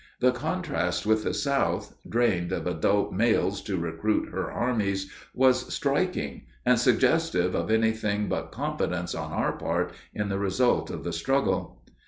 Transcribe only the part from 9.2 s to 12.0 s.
our part in the result of the struggle.